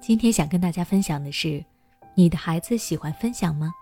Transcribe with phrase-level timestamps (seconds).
[0.00, 1.64] 今天想跟大家分享的是，
[2.14, 3.72] 你的孩子喜欢分享吗？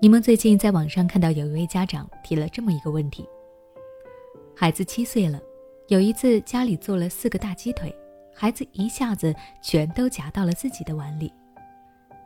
[0.00, 3.28] 你们最近在网上看到有一位家长提了这么一个问题：
[4.56, 5.40] 孩子七岁了，
[5.88, 7.94] 有一次家里做了四个大鸡腿，
[8.34, 11.32] 孩子一下子全都夹到了自己的碗里，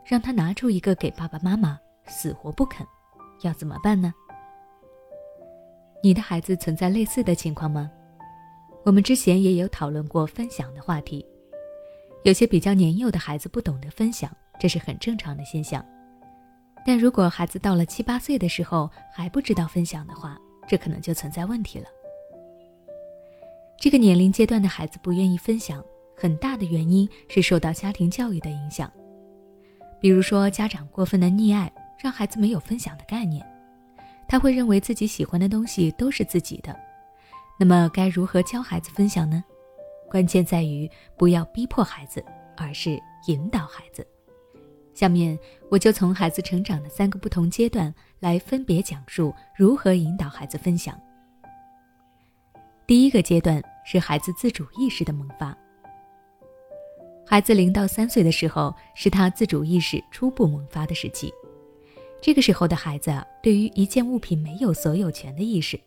[0.05, 2.85] 让他拿出一个给爸爸妈妈，死活不肯，
[3.41, 4.13] 要怎么办呢？
[6.01, 7.91] 你的孩子存在类似的情况吗？
[8.85, 11.25] 我们之前也有讨论过分享的话题。
[12.23, 15.83] 有些比较年幼的孩子不懂得分享，这是很正常的现象。
[16.85, 20.37] 但如果孩子到了七八岁的时候还不知道分享的话，
[20.67, 21.85] 这可能就存在问题了。
[23.79, 25.83] 这个年龄阶段的孩子不愿意分享，
[26.15, 28.91] 很大的原因是受到家庭教育的影响，
[29.99, 33.43] 比如说家长过分的溺爱，让孩子没有分享的概念。
[34.27, 36.75] 他会认为自己喜欢的东西都是自己的，
[37.57, 39.43] 那么该如何教孩子分享呢？
[40.09, 42.23] 关键在于不要逼迫孩子，
[42.57, 44.05] 而是引导孩子。
[44.93, 45.37] 下面
[45.69, 50.97] 我就从孩子成长的三个不同阶段来分别讲述如何引导孩子分享。
[52.87, 55.57] 第一个阶段是孩子自主意识的萌发。
[57.25, 61.33] 孩子零到三岁的时候是他自主意识初步萌发的时期。
[62.21, 65.77] 这个时候的孩子啊，对于一件物品没有所有权的意识，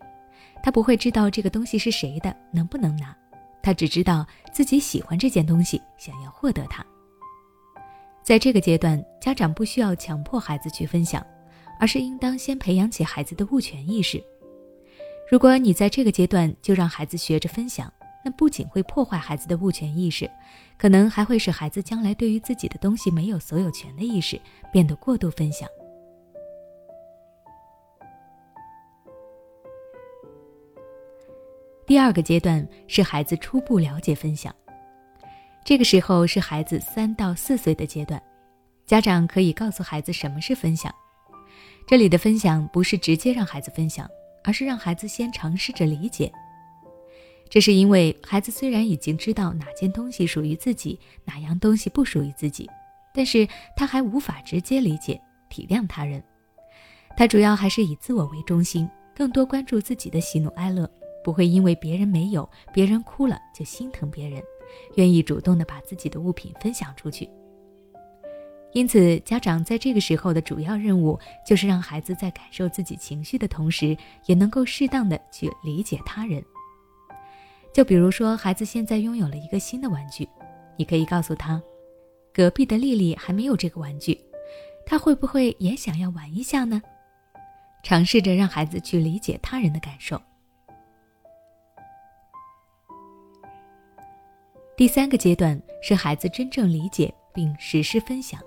[0.68, 3.16] 他不会知道这个东西是谁的，能不能拿，
[3.62, 6.84] 他只知道自己喜欢这件东西，想要获得它。
[8.22, 11.26] 在这个阶段，家长不需要强迫孩子去分享，
[11.80, 14.22] 而是应当先培养起孩子的物权意识。
[15.32, 17.90] 如果你在这个阶段就让孩子学着分享，
[18.22, 20.30] 那不仅会破坏孩子的物权意识，
[20.76, 24.38] 可能还会使孩子将来对于自己的东西没有所有权的意识
[24.70, 25.66] 变得过度分享。
[31.88, 34.54] 第二个阶段是孩子初步了解分享，
[35.64, 38.22] 这个时候是孩子三到四岁的阶段，
[38.84, 40.94] 家长可以告诉孩子什么是分享。
[41.86, 44.06] 这里的分享不是直接让孩子分享，
[44.44, 46.30] 而是让孩子先尝试着理解。
[47.48, 52.68] 这是因为孩子虽然已经知道哪件东西属于自己，哪样东西不属于自己，
[53.14, 55.18] 但是他还无法直接理解、
[55.48, 56.22] 体谅他人。
[57.16, 58.86] 他主要还是以自我为中心，
[59.16, 60.86] 更多关注自己的喜怒哀乐。
[61.28, 64.42] 不会因为别人没有，别人哭了就心疼别人，
[64.94, 67.28] 愿意主动的把自己的物品分享出去。
[68.72, 73.94] 因此，家长在这个时候的主要任务就是让孩子在感受自己情绪的同时，
[74.24, 76.42] 也能够适当的去理解他人。
[77.74, 80.26] 就比如说，孩子现在拥有了一个新的玩具，
[80.78, 81.60] 你可以告诉他，
[82.32, 84.18] 隔壁的丽丽还没有这个玩具，
[84.86, 86.80] 他会不会也想要玩一下呢？
[87.82, 90.18] 尝试着让孩子去理解他人的感受。
[94.78, 98.40] 第三个阶段是孩子真正理解并实施分享。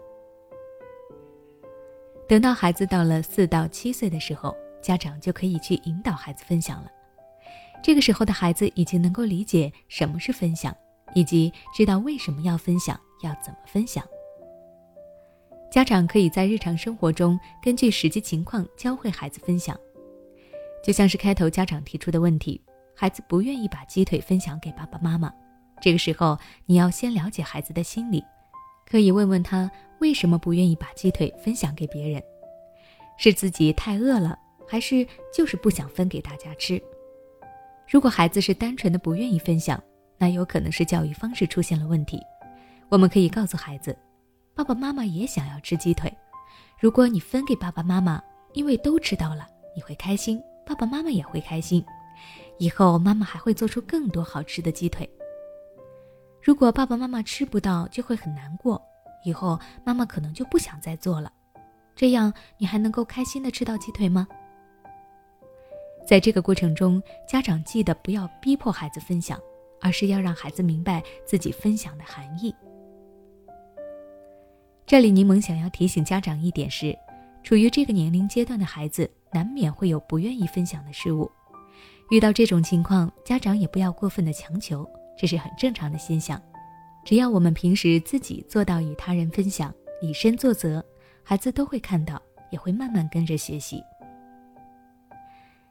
[2.25, 6.90] 等到孩子到了四到七岁的时候，家长就可以去引导孩子分享了。
[7.84, 10.74] 这个时候的孩子已经能够理解什么是分享，
[11.14, 14.02] 以及知道为什么要分享，要怎么分享。
[15.70, 19.78] 家长可以在日常生活中根据实际情况教会孩子分享，
[20.81, 22.64] 就像是开头家长提出的问题：
[22.96, 25.30] 孩子不愿意把鸡腿分享给爸爸妈妈。
[25.81, 26.38] 这个时候，
[26.68, 28.24] 你要先了解孩子的心理，
[28.86, 29.69] 可以问问他
[30.00, 32.24] 为什么不愿意把鸡腿分享给别人，
[33.18, 34.38] 是自己太饿了，
[34.68, 35.06] 还是
[35.36, 36.81] 就是不想分给大家吃？
[37.90, 39.81] 如果孩子是单纯的不愿意分享，
[40.18, 42.22] 那有可能是教育方式出现了问题。
[42.88, 43.97] 我们可以告诉孩子，
[44.53, 46.16] 爸爸妈妈也想要吃鸡腿，
[46.80, 48.22] 如果你分给爸爸妈妈，
[48.53, 51.84] 因为都吃到了，你会开心，爸爸妈妈也会开心，
[52.59, 55.09] 以后妈妈还会做出更多好吃的鸡腿。
[56.41, 58.81] 如果爸爸妈妈吃不到，就会很难过。
[59.24, 61.31] 以后妈妈可能就不想再做了，
[61.96, 64.28] 这样你还能够开心的吃到鸡腿吗？
[66.07, 69.40] 在这个过程中，家长记得不要逼迫孩子分享，
[69.79, 72.53] 而是要让孩子明白自己分享的含义。
[74.87, 76.97] 这里柠檬想要提醒家长一点是：
[77.44, 81.32] 处于这个年龄阶段的孩子，难免会有不愿意分享的事物。
[82.09, 84.84] 遇到这种情况，家长也不要过分的强求。
[85.22, 86.41] 这是很正常的现象，
[87.06, 89.72] 只要我们平时自己做到与他人分享，
[90.02, 90.84] 以身作则，
[91.22, 92.20] 孩子都会看到，
[92.50, 93.84] 也会慢慢跟着学习。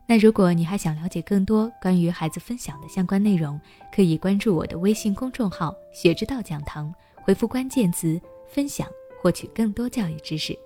[0.07, 3.61] 那如果你还想了解更多关于孩子分享的相关内容，
[3.93, 6.95] 可以关注我的微信公众号“学之道讲堂”，
[7.27, 8.87] 回复关键词“分享”，
[9.21, 10.57] 获取更多教育知识。